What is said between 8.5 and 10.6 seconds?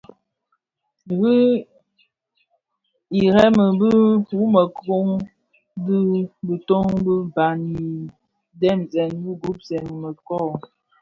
idhemzè bi gubsèn i mëkōň.